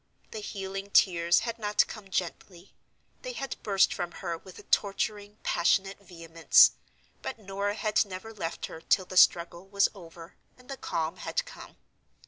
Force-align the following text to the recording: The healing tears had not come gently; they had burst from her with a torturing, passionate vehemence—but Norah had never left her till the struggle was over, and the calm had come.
The 0.31 0.39
healing 0.39 0.89
tears 0.89 1.41
had 1.41 1.59
not 1.59 1.85
come 1.85 2.09
gently; 2.09 2.73
they 3.21 3.33
had 3.33 3.61
burst 3.61 3.93
from 3.93 4.13
her 4.13 4.35
with 4.35 4.57
a 4.57 4.63
torturing, 4.63 5.37
passionate 5.43 5.99
vehemence—but 5.99 7.37
Norah 7.37 7.75
had 7.75 8.03
never 8.03 8.33
left 8.33 8.65
her 8.65 8.81
till 8.81 9.05
the 9.05 9.15
struggle 9.15 9.67
was 9.67 9.89
over, 9.93 10.33
and 10.57 10.69
the 10.69 10.77
calm 10.77 11.17
had 11.17 11.45
come. 11.45 11.75